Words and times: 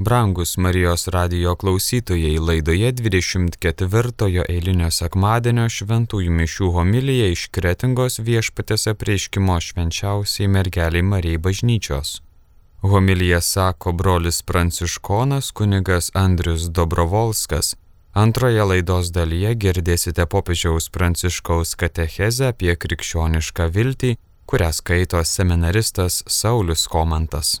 Brangus 0.00 0.56
Marijos 0.56 1.08
radio 1.08 1.56
klausytojai 1.56 2.38
laidoje 2.38 2.92
24 2.92 4.44
eilinio 4.48 4.90
sekmadienio 4.94 5.64
šventųjų 5.66 6.36
mišių 6.38 6.68
homilija 6.76 7.32
iš 7.34 7.48
Kretingos 7.50 8.20
viešpatės 8.22 8.86
apreiškimo 8.92 9.58
švenčiausiai 9.58 10.46
mergeliai 10.54 11.02
Marijai 11.02 11.42
bažnyčios. 11.42 12.14
Homilija 12.86 13.40
sako 13.40 13.92
brolis 13.92 14.42
pranciškonas 14.42 15.50
kunigas 15.50 16.12
Andrius 16.14 16.70
Dobrovolskas. 16.70 17.74
Antroje 18.14 18.70
laidos 18.70 19.10
dalyje 19.10 19.56
girdėsite 19.66 20.30
popiežiaus 20.30 20.92
pranciškaus 20.94 21.74
katechezę 21.74 22.52
apie 22.54 22.76
krikščionišką 22.76 23.72
viltį, 23.74 24.16
kurią 24.46 24.74
skaito 24.82 25.24
seminaristas 25.24 26.22
Saulis 26.26 26.86
Komantas. 26.86 27.58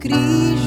Cristo. 0.00 0.59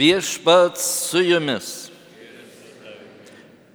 Viešpats 0.00 0.84
su 1.10 1.20
jumis. 1.20 1.90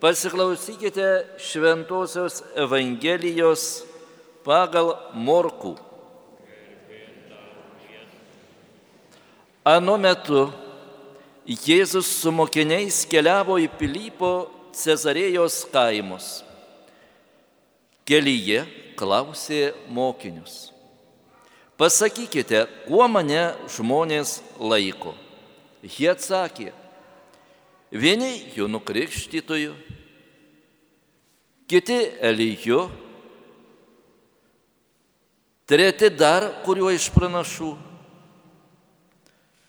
Pasiklausykite 0.01 1.25
Šventojios 1.37 2.39
Evangelijos 2.57 3.65
pagal 4.41 4.95
Morkų. 5.13 5.75
Anu 9.69 9.99
metu 10.01 10.47
Jėzus 11.45 12.09
su 12.09 12.33
mokiniais 12.33 13.03
keliavo 13.11 13.59
į 13.61 13.67
Pilypo 13.77 14.31
Cezarėjos 14.73 15.59
kaimus. 15.73 16.39
Kelyje 18.05 18.63
klausė 18.97 19.75
mokinius. 19.93 20.71
Pasakykite, 21.77 22.63
kuo 22.89 23.05
mane 23.13 23.51
žmonės 23.77 24.39
laiko. 24.57 25.13
Jie 25.85 26.07
atsakė, 26.09 26.71
vieni 27.93 28.31
jų 28.55 28.65
nukrikštytojų, 28.73 29.73
kiti 31.69 31.97
Elyju, 32.25 32.79
treti 35.69 36.09
dar 36.09 36.47
kuriuo 36.65 36.89
iš 36.93 37.11
pranašų. 37.13 37.75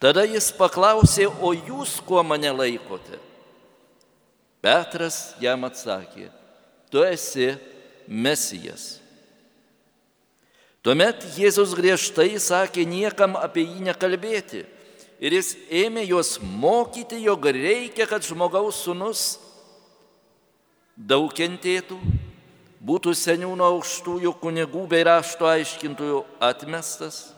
Tada 0.00 0.24
jis 0.28 0.48
paklausė, 0.56 1.26
o 1.28 1.52
jūs 1.52 1.98
kuo 2.04 2.22
mane 2.24 2.52
laikote? 2.52 3.20
Petras 4.64 5.34
jam 5.40 5.64
atsakė, 5.68 6.30
tu 6.92 7.04
esi 7.04 7.52
Mesijas. 8.08 9.02
Tuomet 10.80 11.24
Jėzus 11.34 11.74
griežtai 11.76 12.36
sakė 12.40 12.84
niekam 12.86 13.34
apie 13.40 13.66
jį 13.66 13.84
nekalbėti 13.88 14.62
ir 15.20 15.36
jis 15.38 15.54
ėmė 15.72 16.04
juos 16.06 16.36
mokyti, 16.40 17.18
jog 17.24 17.48
reikia, 17.56 18.06
kad 18.08 18.24
žmogaus 18.24 18.82
sunus 18.84 19.24
daug 20.96 21.32
kentėtų, 21.36 21.98
būtų 22.86 23.12
seniūno 23.16 23.66
aukštųjų 23.76 24.32
kunigų 24.40 24.86
bei 24.88 25.04
rašto 25.06 25.48
aiškintojų 25.48 26.22
atmestas, 26.40 27.32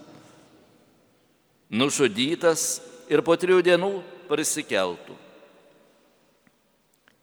nužudytas 1.71 2.81
ir 3.11 3.22
po 3.25 3.37
trijų 3.39 3.62
dienų 3.66 3.93
prisikeltų. 4.28 5.16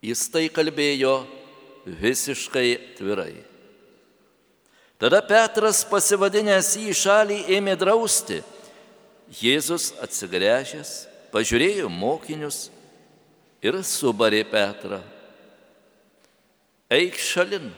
Jis 0.05 0.27
tai 0.29 0.47
kalbėjo 0.53 1.23
visiškai 1.85 2.97
tvirai. 2.97 3.33
Tada 5.01 5.19
Petras 5.25 5.81
pasivadinęs 5.87 6.75
į 6.79 6.93
šalį 6.95 7.39
ėmė 7.57 7.73
drausti 7.79 8.39
Jėzus 9.33 9.93
atsigręžęs, 10.03 11.07
pažiūrėjo 11.33 11.89
mokinius 11.89 12.69
ir 13.65 13.77
subarė 13.81 14.43
Petrą. 14.47 15.01
Eik 16.93 17.17
šalin, 17.17 17.71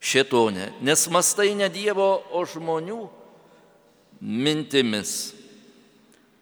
šetonė, 0.00 0.70
nes 0.80 1.04
mastai 1.12 1.52
ne 1.54 1.68
Dievo, 1.68 2.22
o 2.32 2.44
žmonių 2.48 3.02
mintimis, 4.20 5.34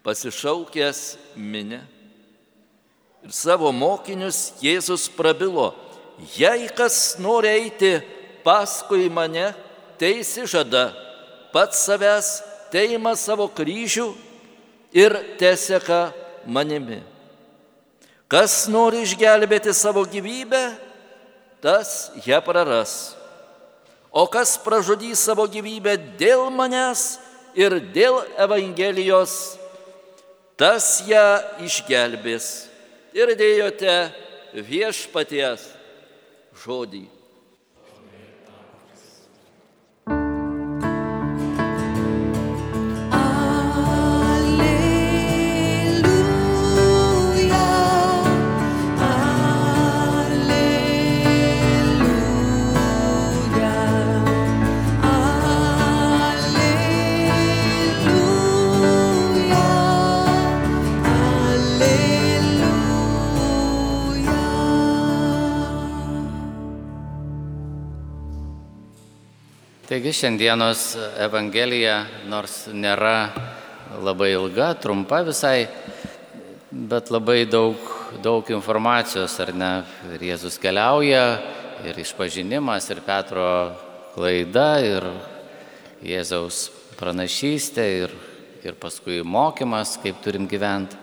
pasišaukęs 0.07 1.19
minę. 1.35 1.83
Ir 3.27 3.35
savo 3.35 3.73
mokinius 3.75 4.55
Jėzus 4.63 5.09
prabilo, 5.11 5.73
jei 6.39 6.71
kas 6.71 7.19
nori 7.19 7.51
eiti 7.51 7.97
paskui 8.47 9.11
mane, 9.11 9.51
teisi 9.99 10.47
žada 10.47 10.93
pats 11.53 11.83
savęs 11.89 12.29
teima 12.73 13.15
savo 13.17 13.49
kryžių 13.49 14.09
ir 14.93 15.15
teseka 15.41 16.09
manimi. 16.47 17.01
Kas 18.29 18.67
nori 18.69 19.03
išgelbėti 19.07 19.73
savo 19.73 20.05
gyvybę, 20.05 20.63
tas 21.65 22.11
ją 22.27 22.41
praras. 22.45 23.17
O 24.13 24.27
kas 24.29 24.57
pražudys 24.61 25.21
savo 25.21 25.47
gyvybę 25.49 25.97
dėl 26.21 26.49
manęs 26.53 27.19
ir 27.57 27.79
dėl 27.93 28.21
Evangelijos, 28.41 29.57
tas 30.61 31.01
ją 31.09 31.27
išgelbės. 31.65 32.69
Ir 33.17 33.33
dėjote 33.37 33.95
viešpaties 34.69 35.65
žodį. 36.65 37.18
Taigi 70.09 70.23
šiandienos 70.23 70.83
Evangelija, 71.21 71.99
nors 72.33 72.55
nėra 72.73 73.29
labai 74.01 74.31
ilga, 74.33 74.71
trumpa 74.81 75.19
visai, 75.27 75.67
bet 76.73 77.13
labai 77.13 77.43
daug, 77.45 77.77
daug 78.25 78.49
informacijos, 78.57 79.35
ar 79.45 79.53
ne? 79.53 79.71
Ir 80.17 80.25
Jėzus 80.31 80.57
keliauja, 80.65 81.27
ir 81.85 82.01
išpažinimas, 82.01 82.89
ir 82.89 83.05
Petro 83.05 83.51
klaida, 84.15 84.81
ir 84.81 85.11
Jėzaus 86.01 86.65
pranašystė, 86.97 87.89
ir, 88.07 88.19
ir 88.65 88.81
paskui 88.81 89.21
mokymas, 89.21 89.99
kaip 90.01 90.25
turim 90.25 90.49
gyventi. 90.49 90.97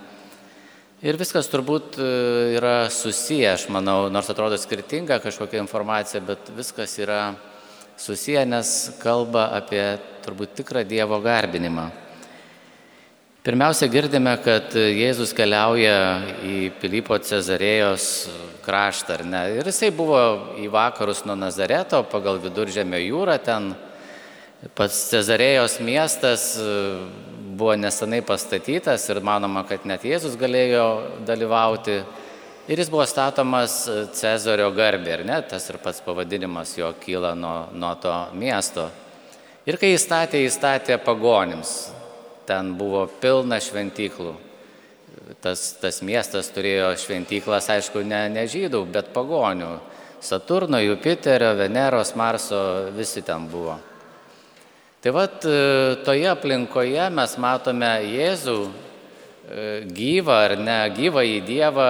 Ir 1.05 1.21
viskas 1.21 1.53
turbūt 1.53 2.01
e, 2.01 2.13
yra 2.57 2.77
susiję, 2.89 3.51
aš 3.53 3.69
manau, 3.69 4.07
nors 4.09 4.33
atrodo 4.33 4.57
skirtinga 4.57 5.21
kažkokia 5.21 5.61
informacija, 5.61 6.25
bet 6.25 6.55
viskas 6.57 6.97
yra 7.05 7.35
susiję, 7.97 8.45
nes 8.45 8.97
kalba 9.01 9.49
apie 9.55 9.83
turbūt 10.25 10.55
tikrą 10.59 10.83
Dievo 10.87 11.19
garbinimą. 11.23 11.89
Pirmiausia, 13.45 13.85
girdime, 13.93 14.31
kad 14.41 14.73
Jėzus 14.73 15.29
keliauja 15.37 15.97
į 16.41 16.55
Pilypo 16.81 17.19
Cezarėjos 17.21 18.07
kraštą, 18.65 19.19
ar 19.19 19.23
ne? 19.29 19.41
Ir 19.59 19.69
jisai 19.69 19.91
buvo 19.93 20.21
į 20.57 20.65
vakarus 20.73 21.21
nuo 21.29 21.35
Nazareto, 21.37 22.01
pagal 22.09 22.41
viduržėmio 22.41 22.97
jūrą 23.03 23.37
ten. 23.45 23.75
Pats 24.73 24.97
Cezarėjos 25.11 25.77
miestas 25.85 26.55
buvo 27.55 27.75
nesenai 27.77 28.23
pastatytas 28.25 29.05
ir 29.13 29.21
manoma, 29.21 29.61
kad 29.69 29.85
net 29.85 30.07
Jėzus 30.09 30.33
galėjo 30.41 30.87
dalyvauti 31.27 31.99
Ir 32.65 32.79
jis 32.79 32.89
buvo 32.89 33.03
statomas 33.05 33.83
e, 33.85 34.07
Cezario 34.17 34.71
garbė, 34.73 35.19
ir 35.19 35.21
net 35.29 35.51
tas 35.51 35.67
ir 35.69 35.77
pats 35.77 35.99
pavadinimas 36.01 36.71
jo 36.79 36.87
kyla 36.97 37.35
nuo, 37.37 37.67
nuo 37.77 37.91
to 38.01 38.13
miesto. 38.33 38.87
Ir 39.69 39.77
kai 39.77 39.91
jis 39.91 40.07
statė, 40.07 40.41
jis 40.41 40.57
statė 40.57 40.97
pagonims. 40.97 41.75
Ten 42.49 42.71
buvo 42.77 43.03
pilna 43.21 43.59
šventyklų. 43.61 44.33
Tas, 45.45 45.67
tas 45.77 46.01
miestas 46.05 46.49
turėjo 46.53 46.89
šventyklas, 47.05 47.69
aišku, 47.69 48.01
ne, 48.01 48.23
ne 48.33 48.47
žydų, 48.49 48.81
bet 48.89 49.13
pagonių. 49.13 49.75
Saturno, 50.25 50.81
Jupiterio, 50.81 51.53
Veneros, 51.57 52.15
Marso, 52.17 52.65
visi 52.97 53.21
ten 53.21 53.45
buvo. 53.49 53.77
Tai 55.05 55.13
vad, 55.13 55.37
e, 55.45 56.01
toje 56.01 56.33
aplinkoje 56.33 57.09
mes 57.13 57.37
matome 57.37 57.93
Jėzų 58.09 58.59
e, 58.65 58.69
gyvą 59.85 60.43
ar 60.49 60.57
ne 60.57 60.83
gyvą 60.97 61.29
į 61.29 61.41
Dievą 61.45 61.89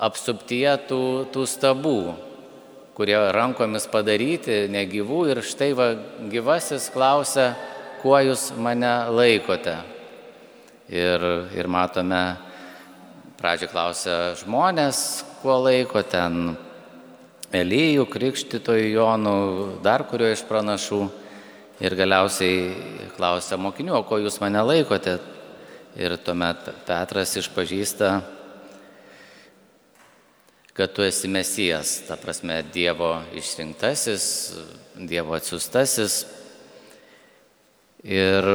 apsuptyje 0.00 0.74
tų, 0.88 1.02
tų 1.32 1.44
stabų, 1.48 1.98
kurie 2.96 3.16
rankomis 3.34 3.86
padaryti, 3.90 4.64
negyvų. 4.72 5.20
Ir 5.32 5.42
štai 5.46 5.72
va, 5.76 5.92
gyvasis 6.30 6.90
klausia, 6.94 7.52
kuo 8.02 8.18
jūs 8.22 8.50
mane 8.58 8.92
laikote. 9.14 9.78
Ir, 10.92 11.22
ir 11.56 11.70
matome, 11.70 12.36
pradžio 13.40 13.70
klausia 13.72 14.34
žmonės, 14.40 15.24
kuo 15.42 15.56
laiko 15.64 16.02
ten 16.04 16.56
Elyjų, 17.54 18.08
Krikštytojų 18.10 18.88
Jonų, 18.96 19.36
dar 19.84 20.04
kurio 20.10 20.32
iš 20.34 20.42
pranašų. 20.48 21.04
Ir 21.82 21.94
galiausiai 21.98 23.10
klausia 23.16 23.58
mokinių, 23.58 23.96
o 23.98 24.04
ko 24.06 24.20
jūs 24.22 24.38
mane 24.42 24.62
laikote. 24.62 25.18
Ir 25.98 26.16
tuomet 26.22 26.70
Petras 26.86 27.34
išpažįsta 27.38 28.10
kad 30.74 30.92
tu 30.92 31.02
esi 31.02 31.28
mesijas, 31.28 32.00
ta 32.08 32.16
prasme 32.16 32.62
Dievo 32.72 33.22
išrinktasis, 33.34 34.24
Dievo 34.98 35.36
atsiustasis. 35.38 36.24
Ir, 38.02 38.48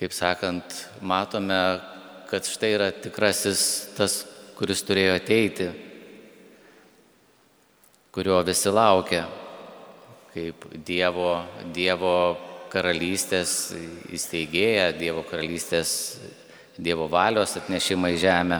kaip 0.00 0.16
sakant, 0.16 0.72
matome, 1.04 1.60
kad 2.32 2.48
štai 2.48 2.72
yra 2.78 2.88
tikrasis 2.96 3.60
tas, 3.96 4.22
kuris 4.56 4.80
turėjo 4.88 5.12
ateiti, 5.20 5.68
kurio 8.16 8.40
visi 8.48 8.72
laukia, 8.72 9.26
kaip 10.32 10.64
Dievo, 10.80 11.30
Dievo 11.76 12.16
karalystės 12.72 13.74
įsteigėja, 14.16 14.94
Dievo 14.96 15.28
karalystės 15.28 15.92
Dievo 16.78 17.08
valios 17.10 17.56
atnešimą 17.58 18.12
į 18.14 18.18
žemę. 18.22 18.58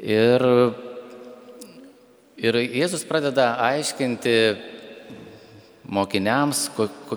Ir, 0.00 0.44
ir 2.40 2.56
Jėzus 2.62 3.04
pradeda 3.04 3.50
aiškinti 3.60 4.32
mokiniams, 5.92 6.70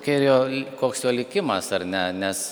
jo, 0.03 0.35
koks 0.81 1.05
jo 1.05 1.15
likimas 1.15 1.71
ar 1.71 1.87
ne, 1.87 2.03
nes 2.11 2.43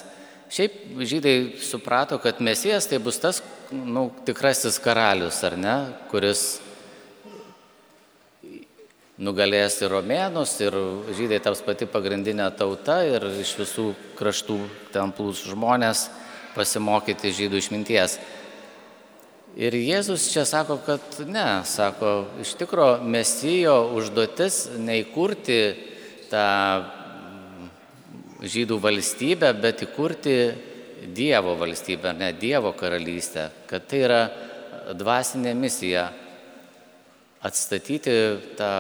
šiaip 0.54 1.04
žydai 1.04 1.36
suprato, 1.60 2.16
kad 2.24 2.40
mesijas 2.40 2.88
tai 2.88 3.02
bus 3.04 3.20
tas 3.20 3.42
nu, 3.74 4.08
tikrasis 4.24 4.80
karalius 4.80 5.44
ar 5.44 5.60
ne, 5.60 5.76
kuris 6.08 6.63
nugalės 9.22 9.78
ir 9.84 9.92
romėnus, 9.94 10.56
ir 10.64 10.74
žydai 11.14 11.40
taps 11.44 11.62
pati 11.66 11.86
pagrindinė 11.86 12.48
tauta 12.58 13.04
ir 13.06 13.28
iš 13.44 13.54
visų 13.60 13.92
kraštų 14.18 14.58
ten 14.94 15.14
plūs 15.14 15.44
žmonės 15.52 16.08
pasimokyti 16.56 17.34
žydų 17.34 17.62
išminties. 17.62 18.18
Ir 19.54 19.76
Jėzus 19.78 20.32
čia 20.34 20.48
sako, 20.50 20.80
kad 20.82 21.20
ne, 21.30 21.62
sako, 21.70 22.26
iš 22.42 22.56
tikro 22.58 22.98
mesijo 23.06 23.76
užduotis 23.94 24.64
neįkurti 24.82 25.60
tą 26.32 26.48
žydų 28.42 28.80
valstybę, 28.82 29.54
bet 29.62 29.86
įkurti 29.86 30.38
Dievo 31.14 31.54
valstybę, 31.60 32.16
ne 32.18 32.32
Dievo 32.34 32.72
karalystę, 32.80 33.52
kad 33.70 33.86
tai 33.92 34.02
yra 34.08 34.22
dvasinė 34.98 35.54
misija 35.54 36.08
atstatyti 37.44 38.18
tą 38.58 38.74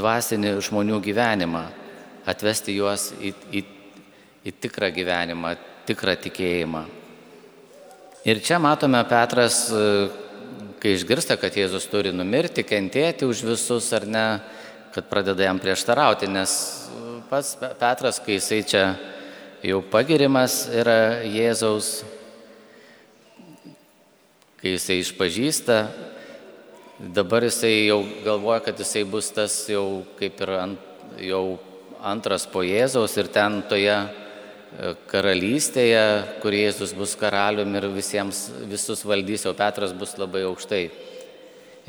dvasinį 0.00 0.56
žmonių 0.64 0.98
gyvenimą, 1.04 1.66
atvesti 2.28 2.74
juos 2.76 3.10
į, 3.20 3.34
į, 3.52 3.62
į 4.48 4.54
tikrą 4.64 4.90
gyvenimą, 4.96 5.54
tikrą 5.88 6.16
tikėjimą. 6.24 6.84
Ir 8.28 8.42
čia 8.44 8.58
matome 8.60 9.00
Petras, 9.08 9.62
kai 10.80 10.92
išgirsta, 10.96 11.38
kad 11.40 11.56
Jėzus 11.56 11.88
turi 11.88 12.12
numirti, 12.12 12.64
kentėti 12.68 13.28
už 13.28 13.44
visus 13.48 13.88
ar 13.96 14.04
ne, 14.08 14.26
kad 14.92 15.06
pradeda 15.08 15.46
jam 15.46 15.60
prieštarauti, 15.62 16.28
nes 16.28 16.52
pats 17.30 17.54
Petras, 17.80 18.20
kai 18.20 18.36
jisai 18.36 18.60
čia 18.66 18.84
jau 19.64 19.80
pagirimas 19.92 20.66
yra 20.72 21.22
Jėzaus, 21.24 22.00
kai 24.60 24.74
jisai 24.74 25.00
išpažįsta 25.00 25.80
Dabar 27.00 27.46
jisai 27.46 27.86
jau 27.88 28.02
galvoja, 28.20 28.60
kad 28.60 28.76
jisai 28.76 29.06
bus 29.08 29.30
tas 29.32 29.54
jau 29.72 30.02
kaip 30.18 30.36
ir 30.44 30.50
ant, 30.52 30.80
jau 31.16 31.56
antras 32.04 32.44
po 32.44 32.60
Jėzaus 32.60 33.14
ir 33.16 33.30
ten 33.32 33.62
toje 33.70 33.94
e, 33.96 34.90
karalystėje, 35.08 36.02
kur 36.42 36.52
Jėzus 36.52 36.92
bus 36.92 37.16
karalium 37.16 37.72
ir 37.80 37.88
visiems, 37.94 38.42
visus 38.68 39.00
valdys, 39.08 39.46
o 39.48 39.56
Petras 39.56 39.96
bus 39.96 40.12
labai 40.20 40.44
aukštai. 40.50 40.82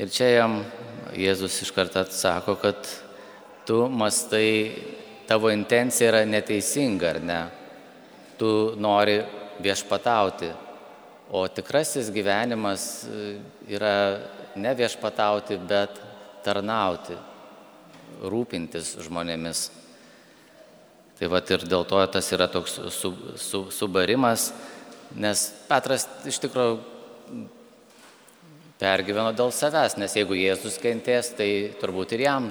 Ir 0.00 0.16
čia 0.16 0.32
jam 0.32 0.58
Jėzus 1.12 1.60
iš 1.60 1.76
karto 1.76 2.00
atsako, 2.00 2.56
kad 2.64 2.80
tu 3.68 3.84
mastai, 3.92 4.48
tavo 5.28 5.52
intencija 5.52 6.08
yra 6.08 6.24
neteisinga, 6.24 7.12
ar 7.12 7.20
ne? 7.20 7.40
Tu 8.40 8.48
nori 8.80 9.20
viešpatauti, 9.60 10.54
o 11.36 11.44
tikrasis 11.52 12.08
gyvenimas 12.16 13.02
e, 13.04 13.34
yra 13.76 13.98
ne 14.56 14.74
viešpatauti, 14.76 15.58
bet 15.68 16.00
tarnauti, 16.44 17.16
rūpintis 18.22 18.96
žmonėmis. 19.06 19.70
Tai 21.18 21.30
va 21.30 21.42
ir 21.54 21.64
dėl 21.70 21.84
to 21.86 22.00
tas 22.10 22.32
yra 22.34 22.48
toks 22.50 22.78
su, 22.90 23.12
su, 23.38 23.64
subarimas, 23.70 24.50
nes 25.14 25.44
Petras 25.68 26.08
iš 26.26 26.40
tikrųjų 26.42 26.80
pergyveno 28.82 29.30
dėl 29.36 29.52
savęs, 29.54 29.94
nes 30.00 30.16
jeigu 30.18 30.34
Jėzus 30.34 30.80
kentės, 30.82 31.30
tai 31.38 31.48
turbūt 31.78 32.16
ir 32.16 32.24
jam, 32.26 32.48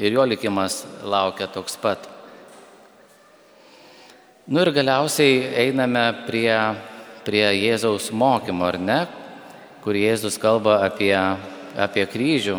ir 0.00 0.14
jo 0.16 0.24
likimas 0.24 0.80
laukia 1.04 1.50
toks 1.52 1.76
pat. 1.80 2.08
Nu 4.48 4.62
ir 4.64 4.72
galiausiai 4.72 5.42
einame 5.66 6.06
prie, 6.24 6.54
prie 7.26 7.44
Jėzaus 7.58 8.08
mokymo, 8.16 8.64
ar 8.64 8.78
ne, 8.80 9.00
kur 9.88 9.96
Jėzus 9.96 10.34
kalba 10.36 10.82
apie, 10.84 11.14
apie 11.72 12.02
kryžių. 12.04 12.58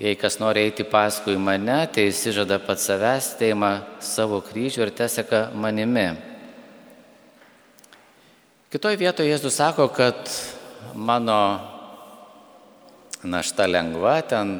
Jei 0.00 0.16
kas 0.16 0.38
nori 0.40 0.62
eiti 0.64 0.86
paskui 0.88 1.34
mane, 1.36 1.82
tai 1.92 2.06
įsižada 2.08 2.56
pats 2.64 2.86
savęs, 2.88 3.26
teima 3.36 3.82
savo 4.00 4.38
kryžių 4.40 4.86
ir 4.86 4.92
teseka 4.96 5.50
manimi. 5.52 6.06
Kitoje 8.72 8.96
vietoje 8.96 9.28
Jėzus 9.28 9.58
sako, 9.60 9.90
kad 9.92 10.16
mano 10.96 11.36
našta 13.20 13.66
lengva, 13.68 14.14
ten 14.24 14.54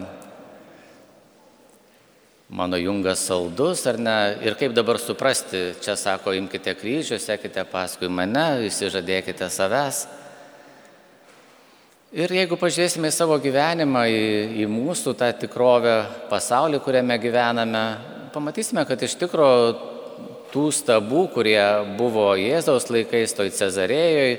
mano 2.52 2.76
jungas 2.76 3.24
saldus 3.30 3.86
ar 3.88 3.96
ne. 3.96 4.18
Ir 4.44 4.58
kaip 4.60 4.76
dabar 4.76 5.00
suprasti, 5.00 5.70
čia 5.80 5.96
sako, 5.96 6.36
imkite 6.36 6.76
kryžių, 6.76 7.16
sekite 7.16 7.64
paskui 7.64 8.12
mane, 8.12 8.68
įsižadėkite 8.68 9.48
savęs. 9.48 10.04
Ir 12.14 12.30
jeigu 12.30 12.54
pažiūrėsime 12.54 13.08
į 13.10 13.14
savo 13.16 13.34
gyvenimą, 13.42 14.04
į, 14.06 14.26
į 14.62 14.66
mūsų 14.70 15.16
tą 15.18 15.32
tikrovę, 15.34 15.94
pasaulį, 16.30 16.78
kuriame 16.84 17.16
gyvename, 17.18 17.80
pamatysime, 18.30 18.84
kad 18.86 19.00
iš 19.02 19.16
tikrųjų 19.18 19.72
tų 20.52 20.68
stabų, 20.76 21.24
kurie 21.34 21.58
buvo 21.98 22.28
Jėzaus 22.38 22.86
laikais 22.94 23.34
toj 23.34 23.50
Cezarėjoj, 23.56 24.36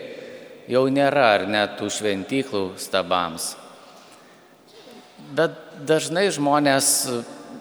jau 0.71 0.85
nėra 0.87 1.25
ar 1.33 1.43
net 1.51 1.73
tų 1.81 1.89
šventyklų 1.91 2.61
stabams. 2.79 3.49
Bet 5.35 5.57
dažnai 5.83 6.29
žmonės 6.31 6.93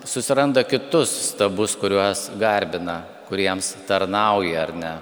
susiranda 0.07 0.63
kitus 0.63 1.11
stabus, 1.33 1.75
kuriuos 1.75 2.29
garbina, 2.39 3.01
kuriems 3.27 3.75
tarnauja 3.91 4.63
ar 4.63 4.75
ne. 4.79 4.95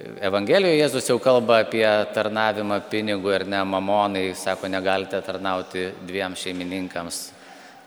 Evangelijoje 0.00 0.78
Jėzus 0.78 1.08
jau 1.10 1.18
kalba 1.20 1.58
apie 1.62 1.84
tarnavimą 2.16 2.78
pinigų 2.88 3.34
ir 3.36 3.42
ne 3.44 3.58
mamonai, 3.68 4.30
sako, 4.38 4.70
negalite 4.72 5.20
tarnauti 5.20 5.90
dviem 6.08 6.32
šeimininkams. 6.38 7.18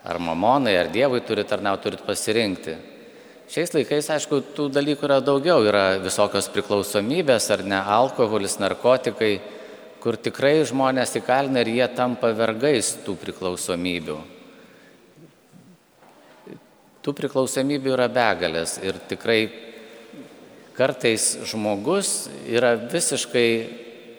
Ar 0.06 0.20
mamonai, 0.22 0.76
ar 0.78 0.92
Dievui 0.94 1.24
turi 1.26 1.44
tarnauti, 1.50 1.88
turit 1.88 2.06
pasirinkti. 2.06 2.76
Šiais 3.50 3.74
laikais, 3.74 4.12
aišku, 4.14 4.44
tų 4.54 4.68
dalykų 4.74 5.10
yra 5.10 5.18
daugiau, 5.22 5.66
yra 5.66 5.98
visokios 6.02 6.46
priklausomybės, 6.54 7.50
ar 7.54 7.66
ne 7.66 7.82
alkoholis, 7.82 8.60
narkotikai, 8.62 9.34
kur 10.02 10.18
tikrai 10.22 10.60
žmonės 10.70 11.18
įkalina 11.18 11.66
ir 11.66 11.74
jie 11.74 11.90
tampa 11.98 12.30
vergais 12.38 12.94
tų 13.06 13.18
priklausomybių. 13.26 14.22
Tų 17.02 17.14
priklausomybių 17.18 17.98
yra 17.98 18.10
begalės 18.14 18.78
ir 18.86 19.02
tikrai 19.10 19.48
kartais 20.78 21.38
žmogus 21.48 22.28
yra 22.52 22.76
visiškai 22.76 23.50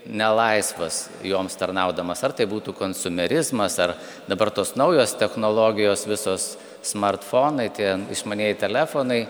nelaisvas 0.07 1.09
joms 1.27 1.57
tarnaudamas. 1.59 2.23
Ar 2.25 2.35
tai 2.37 2.47
būtų 2.49 2.75
konsumerizmas, 2.79 3.79
ar 3.83 3.97
dabar 4.29 4.53
tos 4.55 4.75
naujos 4.79 5.17
technologijos, 5.19 6.07
visos 6.09 6.55
smartfonai, 6.87 7.69
tie 7.75 7.97
išmaniai 8.15 8.55
telefonai, 8.59 9.27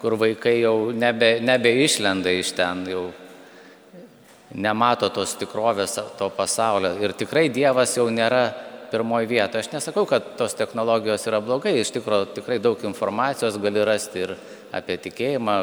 kur 0.00 0.16
vaikai 0.20 0.60
jau 0.62 0.92
nebe, 0.96 1.38
nebeišlenda 1.44 2.32
iš 2.38 2.54
ten, 2.56 2.86
jau 2.88 3.10
nemato 4.54 5.10
tos 5.14 5.34
tikrovės, 5.38 5.98
to 6.18 6.30
pasaulio. 6.34 6.94
Ir 7.02 7.14
tikrai 7.18 7.48
Dievas 7.52 7.96
jau 7.98 8.08
nėra 8.10 8.48
pirmoji 8.90 9.28
vieta. 9.30 9.60
Aš 9.60 9.70
nesakau, 9.74 10.06
kad 10.08 10.34
tos 10.38 10.56
technologijos 10.58 11.26
yra 11.30 11.42
blogai, 11.44 11.76
iš 11.78 11.92
tikrųjų 11.94 12.32
tikrai 12.38 12.58
daug 12.62 12.80
informacijos 12.86 13.58
gali 13.62 13.84
rasti 13.86 14.24
ir 14.24 14.34
apie 14.74 14.96
tikėjimą 15.06 15.56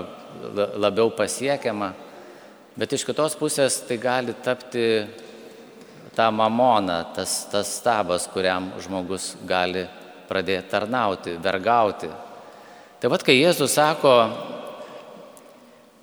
labiau 0.78 1.12
pasiekiamą, 1.16 1.92
bet 2.78 2.94
iš 2.94 3.06
kitos 3.08 3.38
pusės 3.40 3.80
tai 3.88 3.98
gali 4.02 4.36
tapti 4.44 5.06
tą 6.18 6.28
mamoną, 6.34 7.00
tas, 7.16 7.40
tas 7.52 7.72
stabas, 7.80 8.28
kuriam 8.34 8.72
žmogus 8.84 9.36
gali 9.48 9.86
pradėti 10.28 10.72
tarnauti, 10.72 11.38
vergauti. 11.42 12.10
Tai 12.98 13.12
vad, 13.14 13.24
kai 13.24 13.38
Jėzus 13.38 13.76
sako, 13.78 14.14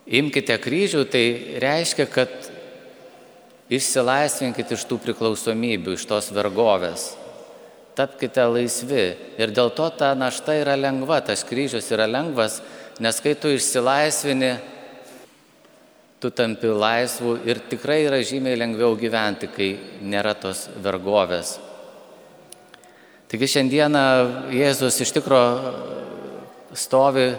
imkite 0.06 0.56
kryžių, 0.62 1.02
tai 1.10 1.24
reiškia, 1.62 2.06
kad 2.10 2.52
Išsilaisvinkit 3.72 4.74
iš 4.76 4.82
tų 4.84 4.98
priklausomybių, 5.06 5.94
iš 5.96 6.04
tos 6.08 6.28
vergovės. 6.36 7.14
Tapkite 7.96 8.44
laisvi. 8.50 9.04
Ir 9.40 9.54
dėl 9.56 9.70
to 9.72 9.86
ta 9.96 10.12
našta 10.18 10.56
yra 10.58 10.74
lengva, 10.76 11.22
tas 11.24 11.46
kryžius 11.48 11.88
yra 11.94 12.04
lengvas, 12.10 12.58
nes 13.02 13.20
kai 13.20 13.34
tu 13.34 13.50
išsilaisvini, 13.50 14.52
tu 16.22 16.30
tampi 16.32 16.70
laisvų 16.70 17.36
ir 17.44 17.60
tikrai 17.68 18.04
yra 18.06 18.20
žymiai 18.24 18.56
lengviau 18.56 18.94
gyventi, 18.96 19.50
kai 19.52 19.70
nėra 20.00 20.32
tos 20.38 20.68
vergovės. 20.82 21.58
Taigi 23.28 23.50
šiandieną 23.50 24.04
Jėzus 24.54 25.00
iš 25.02 25.10
tikro 25.16 25.42
stovi 26.76 27.34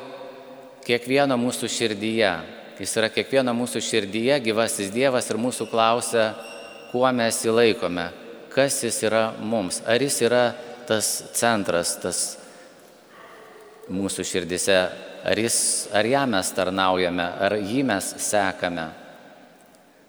kiekvieno 0.86 1.38
mūsų 1.40 1.70
širdyje. 1.72 2.34
Jis 2.76 2.94
yra 3.00 3.10
kiekvieno 3.10 3.54
mūsų 3.56 3.80
širdyje, 3.80 4.42
gyvasis 4.44 4.92
Dievas 4.92 5.30
ir 5.32 5.40
mūsų 5.40 5.70
klausia, 5.72 6.34
kuo 6.92 7.08
mes 7.16 7.40
jį 7.46 7.54
laikome, 7.56 8.10
kas 8.52 8.82
jis 8.84 9.00
yra 9.08 9.30
mums. 9.40 9.80
Ar 9.88 10.04
jis 10.04 10.20
yra 10.28 10.50
tas 10.86 11.08
centras, 11.34 11.96
tas 12.04 12.20
mūsų 13.92 14.26
širdise, 14.26 14.78
ar, 15.26 15.40
jis, 15.40 15.58
ar 15.94 16.08
ją 16.10 16.24
mes 16.30 16.52
tarnaujame, 16.56 17.26
ar 17.48 17.58
jį 17.60 17.84
mes 17.88 18.14
sekame. 18.24 18.90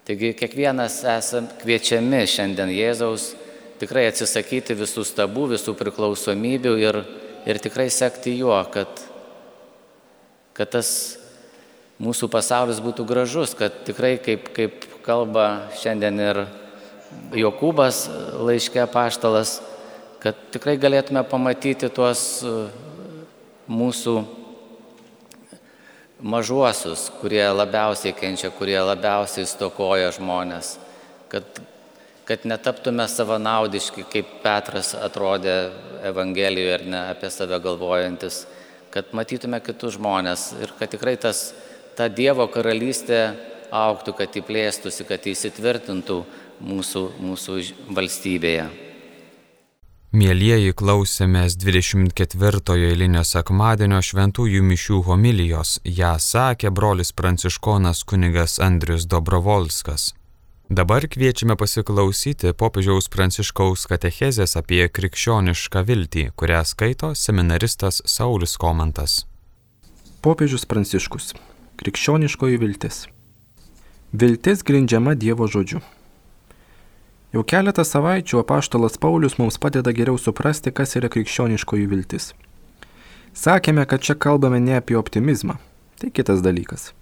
Taigi 0.07 0.31
kiekvienas 0.39 1.01
esame 1.17 1.51
kviečiami 1.61 2.23
šiandien 2.31 2.71
Jėzaus 2.71 3.33
tikrai 3.81 4.07
atsisakyti 4.09 4.77
visų 4.77 5.03
stabų, 5.05 5.51
visų 5.53 5.75
priklausomybių 5.77 6.73
ir, 6.81 7.01
ir 7.49 7.59
tikrai 7.61 7.89
sekti 7.93 8.37
juo, 8.39 8.57
kad, 8.73 9.01
kad 10.57 10.71
tas 10.77 10.89
mūsų 12.01 12.29
pasaulis 12.33 12.81
būtų 12.83 13.05
gražus, 13.09 13.53
kad 13.57 13.83
tikrai, 13.85 14.15
kaip, 14.21 14.49
kaip 14.55 14.87
kalba 15.05 15.67
šiandien 15.81 16.23
ir 16.23 16.45
Jokūbas 17.37 18.05
laiškė 18.43 18.83
paštalas, 18.91 19.57
kad 20.23 20.37
tikrai 20.51 20.75
galėtume 20.79 21.23
pamatyti 21.27 21.87
tuos 21.93 22.41
mūsų 23.67 24.17
mažuosius, 26.23 27.07
kurie 27.21 27.45
labiausiai 27.51 28.15
kenčia, 28.17 28.49
kurie 28.51 28.77
labiausiai 28.81 29.45
stokoja 29.47 30.09
žmonės, 30.15 30.77
kad, 31.29 31.61
kad 32.25 32.47
netaptume 32.49 33.05
savanaudiški, 33.11 34.07
kaip 34.11 34.39
Petras 34.43 34.93
atrodė 34.97 35.57
Evangelijoje 36.07 36.73
ar 36.79 36.87
ne 36.87 37.03
apie 37.13 37.29
save 37.33 37.59
galvojantis, 37.61 38.45
kad 38.93 39.13
matytume 39.13 39.59
kitus 39.61 39.97
žmonės 39.97 40.49
ir 40.61 40.73
kad 40.79 40.91
tikrai 40.93 41.17
tas 41.21 41.51
ta 41.97 42.07
Dievo 42.09 42.47
karalystė 42.49 43.21
auktų, 43.73 44.15
kad 44.17 44.35
įplėstųsi, 44.41 45.05
kad 45.07 45.25
įsitvirtintų 45.27 46.21
mūsų, 46.63 47.07
mūsų 47.21 47.61
valstybėje. 47.93 48.86
Mėlyjeji 50.15 50.71
klausėmės 50.71 51.57
24 51.59 52.75
eilinio 52.79 53.25
sekmadienio 53.27 53.97
šventųjų 53.99 54.61
mišių 54.63 55.01
homilijos. 55.03 55.81
Ja 55.83 56.13
sakė 56.15 56.71
brolis 56.71 57.11
pranciškonas 57.11 58.05
kunigas 58.07 58.55
Andrius 58.63 59.03
Dobrovolskas. 59.03 60.13
Dabar 60.69 61.03
kviečiame 61.11 61.57
pasiklausyti 61.59 62.53
popiežiaus 62.55 63.11
pranciškaus 63.11 63.83
katechezės 63.91 64.55
apie 64.55 64.87
krikščionišką 64.87 65.83
viltį, 65.83 66.25
kurią 66.39 66.63
skaito 66.63 67.11
seminaristas 67.11 67.99
Saulis 68.05 68.55
Komantas. 68.55 69.25
Popiežius 70.23 70.63
pranciškus 70.63 71.33
Krikščioniškoji 71.83 72.63
viltis. 72.63 73.03
Viltis 74.15 74.63
grindžiama 74.63 75.19
Dievo 75.19 75.51
žodžiu. 75.51 75.83
Jau 77.35 77.43
keletą 77.43 77.83
savaičių 77.83 78.39
apaštalas 78.39 78.95
Paulius 79.03 79.35
mums 79.39 79.57
padeda 79.59 79.91
geriau 79.91 80.15
suprasti, 80.21 80.71
kas 80.71 80.95
yra 80.95 81.09
krikščioniškoji 81.11 81.89
viltis. 81.91 82.31
Sakėme, 83.35 83.83
kad 83.85 84.01
čia 84.01 84.15
kalbame 84.15 84.61
ne 84.63 84.77
apie 84.79 84.95
optimizmą. 84.97 85.57
Tai 85.99 86.09
kitas 86.13 86.39
dalykas. 86.45 86.93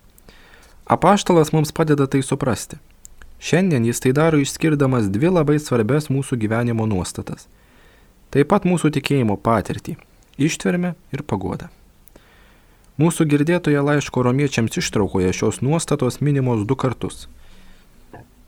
Apaštalas 0.86 1.53
mums 1.53 1.72
padeda 1.75 2.08
tai 2.08 2.24
suprasti. 2.24 2.82
Šiandien 3.39 3.86
jis 3.86 4.01
tai 4.01 4.15
daro 4.15 4.39
išskirdamas 4.41 5.12
dvi 5.13 5.29
labai 5.29 5.60
svarbias 5.60 6.10
mūsų 6.10 6.39
gyvenimo 6.41 6.88
nuostatas. 6.89 7.46
Taip 8.34 8.50
pat 8.50 8.65
mūsų 8.65 8.91
tikėjimo 8.98 9.38
patirtį- 9.38 9.98
ištvermę 10.48 10.96
ir 11.13 11.24
pagodą. 11.24 11.70
Mūsų 12.98 13.27
girdėtoje 13.27 13.82
laiško 13.84 14.24
romiečiams 14.24 14.77
ištraukoje 14.79 15.34
šios 15.34 15.62
nuostatos 15.62 16.22
minimos 16.22 16.65
du 16.65 16.75
kartus. 16.75 17.27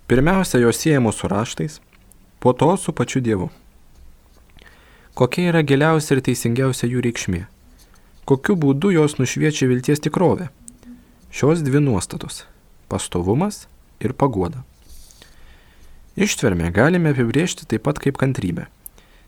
Pirmiausia, 0.07 0.59
jos 0.59 0.77
siejamos 0.77 1.15
su 1.15 1.27
raštais, 1.27 1.81
po 2.39 2.53
to 2.53 2.77
su 2.77 2.93
pačiu 2.93 3.21
Dievu. 3.21 3.49
Kokia 5.13 5.49
yra 5.51 5.63
giliausia 5.67 6.15
ir 6.15 6.21
teisingiausia 6.23 6.87
jų 6.87 7.03
reikšmė? 7.03 7.41
Kokiu 8.23 8.55
būdu 8.55 8.93
jos 8.95 9.17
nušviečia 9.19 9.67
vilties 9.67 9.99
tikrovę? 9.99 10.47
Šios 11.31 11.59
dvi 11.59 11.83
nuostatos- 11.83 12.45
pastovumas 12.89 13.67
ir 13.99 14.13
pagoda. 14.13 14.63
Ištvermę 16.15 16.71
galime 16.71 17.11
apibriežti 17.11 17.65
taip 17.67 17.83
pat 17.83 17.99
kaip 17.99 18.17
kantrybę. 18.17 18.67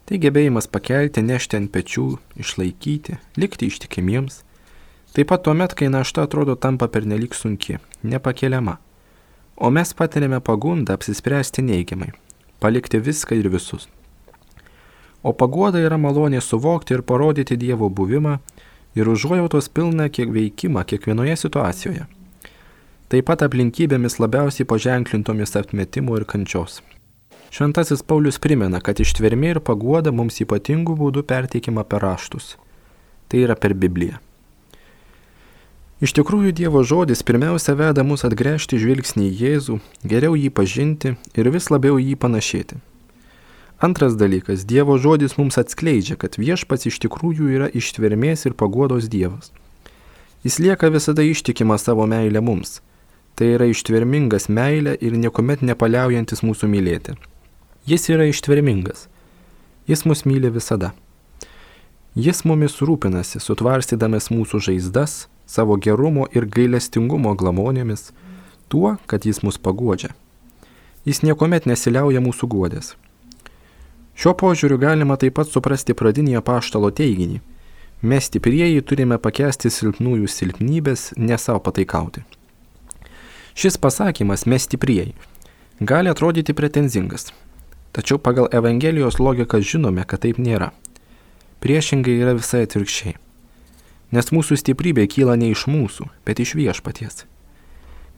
Tai 0.06 0.18
gebėjimas 0.18 0.68
pakelti, 0.68 1.22
nešti 1.22 1.58
ant 1.58 1.72
pečių, 1.72 2.18
išlaikyti, 2.38 3.18
likti 3.36 3.68
ištikimiems, 3.68 4.44
Taip 5.10 5.32
pat 5.32 5.42
tuomet, 5.42 5.74
kai 5.74 5.88
našta 5.90 6.22
atrodo 6.28 6.54
tampa 6.54 6.86
pernelyg 6.88 7.34
sunki, 7.34 7.80
nepakeliama, 8.06 8.76
o 9.60 9.70
mes 9.70 9.94
patiriame 9.94 10.40
pagundą 10.40 10.94
apsispręsti 10.94 11.62
neigiamai, 11.62 12.12
palikti 12.60 13.00
viską 13.00 13.36
ir 13.36 13.50
visus. 13.52 13.88
O 15.24 15.34
pagoda 15.36 15.82
yra 15.84 15.98
malonė 16.00 16.40
suvokti 16.42 16.96
ir 16.96 17.04
parodyti 17.04 17.58
Dievo 17.60 17.90
buvimą 17.90 18.38
ir 18.96 19.10
užuojautos 19.12 19.68
pilną 19.70 20.08
kiek 20.10 20.32
veikimą 20.32 20.86
kiekvienoje 20.88 21.36
situacijoje. 21.44 22.06
Taip 23.10 23.26
pat 23.26 23.44
aplinkybėmis 23.44 24.20
labiausiai 24.22 24.68
paženklintomis 24.70 25.56
atmetimo 25.60 26.16
ir 26.16 26.26
kančios. 26.30 26.80
Šventasis 27.52 28.04
Paulius 28.06 28.38
primena, 28.40 28.80
kad 28.80 29.00
ištvermė 29.02 29.56
ir 29.56 29.60
paguoda 29.66 30.14
mums 30.14 30.38
ypatingų 30.46 30.96
būdų 31.00 31.26
perteikima 31.26 31.84
per 31.84 32.06
raštus. 32.06 32.56
Tai 33.28 33.42
yra 33.42 33.56
per 33.58 33.74
Bibliją. 33.74 34.22
Iš 36.00 36.14
tikrųjų 36.16 36.54
Dievo 36.56 36.80
žodis 36.88 37.26
pirmiausia 37.28 37.74
veda 37.76 38.06
mus 38.08 38.22
atgręžti 38.24 38.78
žvilgsnį 38.80 39.26
į 39.28 39.34
Jėzų, 39.36 39.80
geriau 40.08 40.38
jį 40.40 40.48
pažinti 40.56 41.18
ir 41.36 41.50
vis 41.52 41.68
labiau 41.68 41.98
jį 42.00 42.16
panašėti. 42.16 42.78
Antras 43.84 44.16
dalykas- 44.16 44.64
Dievo 44.70 44.96
žodis 44.96 45.36
mums 45.36 45.60
atskleidžia, 45.60 46.16
kad 46.16 46.40
viešpats 46.40 46.88
iš 46.88 47.00
tikrųjų 47.04 47.52
yra 47.52 47.68
ištvermės 47.68 48.46
ir 48.48 48.56
paguodos 48.56 49.10
Dievas. 49.12 49.52
Jis 50.44 50.60
lieka 50.60 50.88
visada 50.88 51.20
ištikima 51.22 51.78
savo 51.78 52.08
meilę 52.08 52.40
mums. 52.40 52.80
Tai 53.36 53.60
yra 53.60 53.68
ištvermingas 53.68 54.48
meilė 54.48 54.96
ir 55.04 55.20
niekuomet 55.20 55.60
nepaliaujantis 55.62 56.40
mūsų 56.48 56.68
mylėti. 56.72 57.18
Jis 57.86 58.08
yra 58.08 58.24
ištvermingas. 58.32 59.10
Jis 59.88 60.06
mus 60.06 60.24
myli 60.24 60.50
visada. 60.50 60.94
Jis 62.18 62.42
mumis 62.42 62.80
rūpinasi, 62.82 63.38
sutvarstydamas 63.38 64.32
mūsų 64.34 64.60
žaizdas, 64.66 65.28
savo 65.46 65.76
gerumo 65.78 66.26
ir 66.34 66.48
gailestingumo 66.50 67.36
glamonėmis, 67.38 68.10
tuo, 68.68 68.98
kad 69.06 69.28
jis 69.30 69.44
mus 69.46 69.60
paguodžia. 69.62 70.16
Jis 71.06 71.22
niekuomet 71.22 71.70
nesiliauja 71.70 72.22
mūsų 72.26 72.50
guodės. 72.50 72.96
Šiuo 74.18 74.34
požiūriu 74.36 74.80
galima 74.82 75.16
taip 75.22 75.38
pat 75.38 75.54
suprasti 75.54 75.94
pradinį 75.94 76.40
apaštalo 76.42 76.90
teiginį. 76.92 77.40
Mes 78.02 78.26
stiprieji 78.26 78.82
turime 78.82 79.20
pakesti 79.22 79.70
silpnųjų 79.70 80.28
silpnybės, 80.28 81.14
ne 81.16 81.38
savo 81.38 81.62
pataikauti. 81.62 82.26
Šis 83.54 83.78
pasakymas 83.78 84.48
mes 84.50 84.66
stiprieji 84.66 85.14
gali 85.80 86.10
atrodyti 86.12 86.54
pretenzingas, 86.58 87.30
tačiau 87.96 88.18
pagal 88.20 88.50
Evangelijos 88.52 89.20
logiką 89.20 89.62
žinome, 89.64 90.04
kad 90.04 90.26
taip 90.26 90.42
nėra. 90.42 90.74
Priešingai 91.60 92.20
yra 92.22 92.38
visai 92.38 92.66
atvirkščiai 92.68 93.18
nes 94.12 94.32
mūsų 94.34 94.58
stiprybė 94.60 95.06
kyla 95.10 95.38
ne 95.40 95.52
iš 95.54 95.68
mūsų, 95.70 96.10
bet 96.26 96.42
iš 96.42 96.56
viešpaties. 96.58 97.26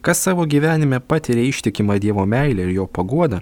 Kas 0.02 0.22
savo 0.24 0.48
gyvenime 0.50 1.00
patiria 1.00 1.46
ištikimą 1.46 2.00
Dievo 2.02 2.26
meilę 2.26 2.66
ir 2.66 2.74
jo 2.74 2.88
paguodą, 2.88 3.42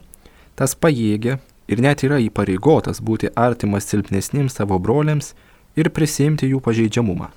tas 0.60 0.76
pajėgia 0.76 1.38
ir 1.72 1.82
net 1.84 2.04
yra 2.04 2.20
įpareigotas 2.20 3.00
būti 3.06 3.32
artimas 3.36 3.88
silpnesniems 3.88 4.58
savo 4.60 4.80
broliams 4.80 5.34
ir 5.80 5.92
prisimti 5.94 6.50
jų 6.50 6.60
pažeidžiamumą. 6.66 7.30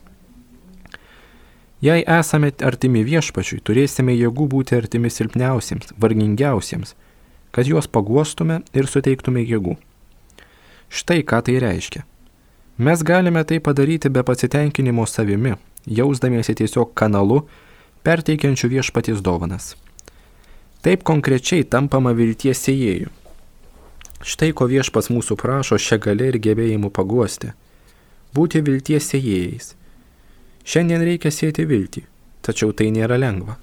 Jei 1.82 2.02
esame 2.06 2.52
artimi 2.62 3.02
viešpačiui, 3.02 3.58
turėsime 3.62 4.14
jėgų 4.14 4.46
būti 4.50 4.76
artimi 4.78 5.10
silpniausiems, 5.10 5.90
vargingiausiems, 5.98 6.94
kad 7.50 7.66
juos 7.66 7.90
paguostume 7.90 8.60
ir 8.72 8.86
suteiktume 8.86 9.42
jėgų. 9.42 9.74
Štai 10.92 11.22
ką 11.26 11.42
tai 11.42 11.58
reiškia. 11.62 12.04
Mes 12.82 13.02
galime 13.02 13.44
tai 13.44 13.60
padaryti 13.60 14.08
be 14.08 14.22
pasitenkinimo 14.22 15.06
savimi, 15.06 15.52
jausdamiesi 15.86 16.54
tiesiog 16.54 16.88
kanalu, 16.98 17.36
perteikiančiu 18.02 18.70
viešpaties 18.72 19.20
dovanas. 19.22 19.76
Taip 20.82 21.04
konkrečiai 21.06 21.62
tampama 21.62 22.10
vilties 22.10 22.58
sėjėjų. 22.66 23.12
Štai 24.26 24.50
ko 24.58 24.66
viešpas 24.66 25.12
mūsų 25.14 25.38
prašo 25.38 25.78
šią 25.78 26.00
galę 26.08 26.32
ir 26.32 26.40
gebėjimu 26.42 26.90
paguosti- 26.90 27.52
būti 28.34 28.64
vilties 28.66 29.12
sėjėjais. 29.12 29.76
Šiandien 30.66 31.06
reikia 31.06 31.30
sėti 31.30 31.62
viltį, 31.62 32.02
tačiau 32.42 32.74
tai 32.74 32.90
nėra 32.90 33.14
lengva. 33.14 33.58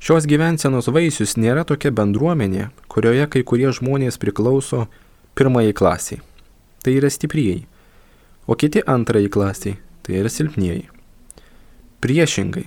Šios 0.00 0.26
gyvensenos 0.26 0.92
vaisius 0.92 1.38
nėra 1.40 1.64
tokia 1.64 1.90
bendruomenė, 1.90 2.70
kurioje 2.88 3.26
kai 3.30 3.42
kurie 3.42 3.72
žmonės 3.72 4.18
priklauso 4.18 4.86
pirmai 5.34 5.72
klasiai 5.72 6.20
tai 6.82 6.96
yra 6.98 7.10
stiprieji, 7.10 7.66
o 8.46 8.54
kiti 8.54 8.82
antrai 8.86 9.28
klasiai, 9.28 9.76
tai 10.02 10.20
yra 10.22 10.30
silpnieji. 10.32 10.88
Priešingai, 12.00 12.64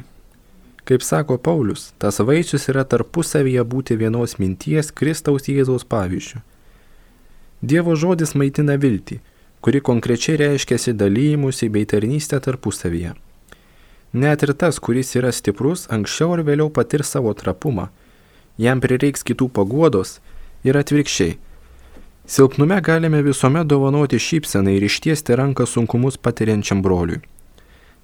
kaip 0.86 1.02
sako 1.02 1.38
Paulius, 1.38 1.92
tas 1.98 2.20
vaisius 2.20 2.68
yra 2.70 2.84
tarpusavyje 2.84 3.64
būti 3.64 3.98
vienos 3.98 4.38
minties 4.42 4.92
Kristaus 4.92 5.48
Jėzaus 5.48 5.88
pavyzdžių. 5.88 6.42
Dievo 7.62 7.96
žodis 7.96 8.34
maitina 8.36 8.76
viltį, 8.82 9.20
kuri 9.62 9.82
konkrečiai 9.82 10.40
reiškiasi 10.42 10.96
dalymusi 10.98 11.70
bei 11.70 11.86
tarnystę 11.86 12.40
tarpusavyje. 12.42 13.14
Net 14.14 14.44
ir 14.44 14.52
tas, 14.58 14.80
kuris 14.84 15.14
yra 15.16 15.32
stiprus, 15.32 15.86
anksčiau 15.88 16.34
ar 16.36 16.42
vėliau 16.44 16.72
patirs 16.74 17.14
savo 17.14 17.32
trapumą, 17.38 17.88
jam 18.58 18.82
prireiks 18.84 19.24
kitų 19.24 19.48
paguodos 19.56 20.18
ir 20.68 20.76
atvirkščiai 20.78 21.38
Silpnume 22.32 22.82
galime 22.82 23.22
visuomet 23.22 23.68
dovanoti 23.68 24.20
šypseną 24.20 24.72
ir 24.72 24.84
ištiesti 24.84 25.36
ranką 25.36 25.66
sunkumus 25.66 26.18
patiriančiam 26.18 26.82
broliui. 26.82 27.20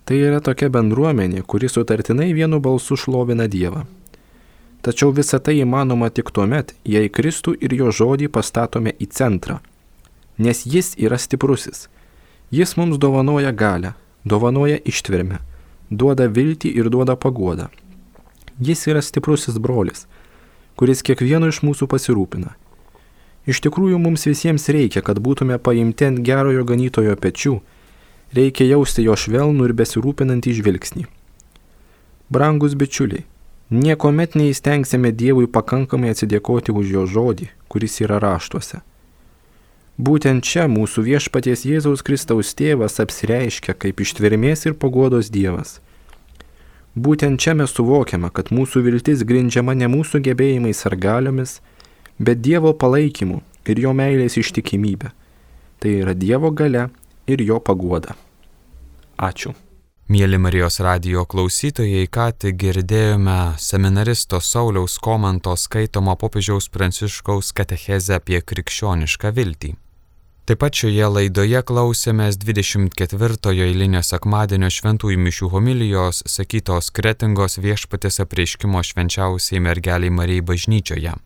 Tai 0.03 0.17
yra 0.19 0.41
tokia 0.43 0.67
bendruomenė, 0.67 1.45
kuri 1.47 1.69
sutartinai 1.71 2.33
vienu 2.35 2.59
balsu 2.65 2.97
šlovina 2.99 3.45
Dievą. 3.53 3.85
Tačiau 4.83 5.13
visa 5.15 5.39
tai 5.39 5.55
įmanoma 5.61 6.11
tik 6.11 6.33
tuo 6.35 6.43
met, 6.43 6.75
jei 6.83 7.07
Kristų 7.19 7.55
ir 7.55 7.77
jo 7.79 7.95
žodį 8.01 8.27
pastatome 8.27 8.95
į 8.99 9.07
centrą. 9.21 9.61
Nes 10.37 10.65
jis 10.75 10.91
yra 10.99 11.15
stiprusis. 11.15 11.87
Jis 12.51 12.75
mums 12.75 12.99
dovanoja 12.99 13.55
galę, 13.55 13.95
dovanoja 14.25 14.83
ištvermę, 14.83 15.39
duoda 15.89 16.27
viltį 16.27 16.75
ir 16.75 16.91
duoda 16.91 17.15
paguodą. 17.15 17.71
Jis 18.59 18.87
yra 18.91 18.99
stiprusis 18.99 19.55
brolis, 19.55 20.03
kuris 20.75 20.99
kiekvieno 20.99 21.47
iš 21.47 21.63
mūsų 21.63 21.87
pasirūpina 21.95 22.57
Iš 23.47 23.61
tikrųjų 23.63 23.99
mums 24.03 24.27
visiems 24.27 24.67
reikia, 24.67 25.01
kad 25.01 25.21
būtume 25.23 25.55
paimti 25.63 26.09
ant 26.09 26.19
gerojo 26.27 26.65
ganytojo 26.67 27.15
pečių, 27.15 27.53
reikia 28.35 28.67
jausti 28.67 29.05
jo 29.07 29.15
švelnų 29.15 29.69
ir 29.69 29.73
besirūpinantį 29.79 30.57
žvilgsnį. 30.59 31.05
Brangus 32.27 32.75
bičiuliai, 32.75 33.23
niekuomet 33.71 34.35
neįstengsime 34.35 35.13
Dievui 35.15 35.47
pakankamai 35.47 36.11
atsidėkoti 36.11 36.75
už 36.75 36.91
jo 36.91 37.05
žodį, 37.07 37.47
kuris 37.71 38.01
yra 38.03 38.19
raštuose. 38.19 38.81
Būtent 39.97 40.43
čia 40.45 40.67
mūsų 40.69 41.07
viešpaties 41.07 41.63
Jėzaus 41.65 42.03
Kristaus 42.05 42.51
tėvas 42.53 42.99
apsireiškia 43.01 43.73
kaip 43.73 44.03
ištvermės 44.03 44.67
ir 44.67 44.75
pagodos 44.77 45.31
Dievas. 45.33 45.79
Būtent 46.93 47.39
čia 47.41 47.55
mes 47.57 47.71
suvokiame, 47.73 48.29
kad 48.29 48.51
mūsų 48.51 48.83
viltis 48.85 49.23
grindžiama 49.25 49.73
ne 49.73 49.87
mūsų 49.89 50.19
gebėjimais 50.27 50.83
ar 50.85 50.97
galiomis, 50.99 51.61
bet 52.19 52.41
Dievo 52.41 52.73
palaikymu 52.73 53.41
ir 53.67 53.79
jo 53.83 53.93
meilės 53.93 54.37
ištikimybė. 54.39 55.13
Tai 55.77 55.93
yra 56.01 56.13
Dievo 56.17 56.51
gale 56.51 56.89
ir 57.27 57.43
jo 57.45 57.59
paguoda. 57.59 58.15
Ačiū. 59.17 59.53
Mėly 60.07 60.37
Marijos 60.39 60.79
radio 60.79 61.25
klausytojai, 61.27 62.05
ką 62.07 62.29
tik 62.39 62.55
girdėjome 62.61 63.57
seminaristo 63.59 64.39
Sauliaus 64.39 64.95
Komanto 65.03 65.51
skaitomo 65.59 66.15
popiežiaus 66.15 66.69
Pranciškaus 66.71 67.51
katechezę 67.51 68.15
apie 68.21 68.39
krikščionišką 68.39 69.33
viltį. 69.35 69.73
Taip 70.47 70.61
pat 70.63 70.79
šioje 70.79 71.09
laidoje 71.11 71.59
klausėmės 71.59 72.37
24-ojo 72.39 73.65
eilinio 73.67 73.99
sekmadienio 73.99 74.69
šventųjų 74.71 75.19
mišių 75.25 75.49
homilijos 75.51 76.21
sakytos 76.23 76.87
kretingos 76.95 77.59
viešpatės 77.59 78.21
apreiškimo 78.23 78.79
švenčiausiai 78.87 79.59
mergeliai 79.59 80.13
Marijai 80.21 80.45
bažnyčioje. 80.47 81.17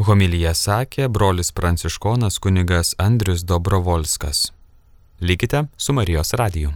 Homilyje 0.00 0.54
sakė 0.56 1.08
brolis 1.12 1.50
pranciškonas 1.52 2.38
kunigas 2.40 2.94
Andrius 2.96 3.42
Dobrovolskas. 3.44 4.46
Likite 5.20 5.66
su 5.76 5.92
Marijos 5.92 6.32
radiju. 6.40 6.70